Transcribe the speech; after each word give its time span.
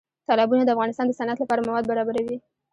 تالابونه 0.27 0.63
د 0.65 0.69
افغانستان 0.75 1.05
د 1.07 1.13
صنعت 1.19 1.37
لپاره 1.41 1.65
مواد 1.67 1.85
برابروي. 1.91 2.37